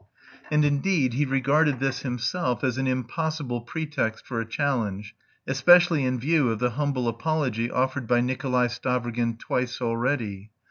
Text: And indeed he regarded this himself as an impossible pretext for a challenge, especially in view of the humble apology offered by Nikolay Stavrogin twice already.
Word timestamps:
And 0.49 0.65
indeed 0.65 1.13
he 1.13 1.25
regarded 1.25 1.79
this 1.79 1.99
himself 1.99 2.63
as 2.63 2.79
an 2.79 2.87
impossible 2.87 3.61
pretext 3.61 4.25
for 4.25 4.41
a 4.41 4.47
challenge, 4.47 5.13
especially 5.45 6.05
in 6.05 6.19
view 6.19 6.49
of 6.49 6.57
the 6.57 6.71
humble 6.71 7.07
apology 7.07 7.69
offered 7.69 8.07
by 8.07 8.19
Nikolay 8.21 8.65
Stavrogin 8.69 9.37
twice 9.37 9.79
already. 9.79 10.49